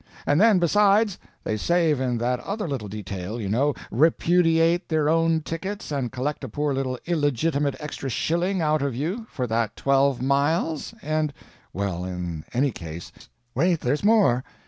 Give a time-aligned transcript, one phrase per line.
[0.25, 5.41] And then, besides, they save in that other little detail, you know repudiate their own
[5.41, 10.19] tickets, and collect a poor little illegitimate extra shilling out of you for that twelve
[10.19, 11.31] miles, and"
[11.71, 13.11] "Well, in any case"
[13.53, 14.43] "Wait there's more.